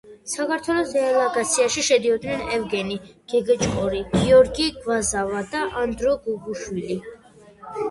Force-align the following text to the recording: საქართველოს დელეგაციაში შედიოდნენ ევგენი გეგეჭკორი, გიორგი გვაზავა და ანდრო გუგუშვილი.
საქართველოს 0.29 0.93
დელეგაციაში 0.95 1.83
შედიოდნენ 1.87 2.41
ევგენი 2.55 2.97
გეგეჭკორი, 3.35 4.01
გიორგი 4.15 4.67
გვაზავა 4.81 5.47
და 5.55 5.65
ანდრო 5.85 6.19
გუგუშვილი. 6.27 7.01